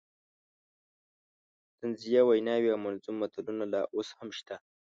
طنزیه 1.77 2.21
ویناوې 2.25 2.69
او 2.73 2.79
منظوم 2.85 3.15
متلونه 3.21 3.65
لا 3.73 3.81
اوس 3.95 4.09
هم 4.17 4.29
شته. 4.37 4.55